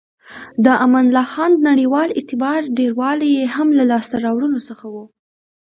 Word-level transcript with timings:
د 0.63 0.65
امان 0.85 1.05
الله 1.09 1.25
خان 1.33 1.51
نړیوال 1.69 2.09
اعتبار 2.19 2.59
ډیروالی 2.77 3.29
یې 3.37 3.45
هم 3.55 3.67
له 3.79 3.83
لاسته 3.91 4.15
راوړنو 4.25 4.59
څخه 4.69 4.85
و. 4.93 4.95